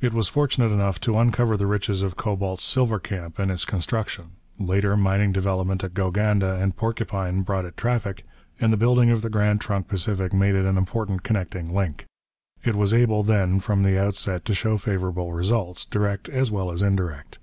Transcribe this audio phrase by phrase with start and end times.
[0.00, 4.32] It was fortunate enough to uncover the riches of Cobalt's silver camp in its construction;
[4.58, 8.24] later, mining development at Gowganda and Porcupine brought it traffic;
[8.60, 12.06] and the building of the Grand Trunk Pacific made it an important connecting link.
[12.64, 16.82] It was able, then, from the outset to show favourable results, direct as well as
[16.82, 17.38] indirect.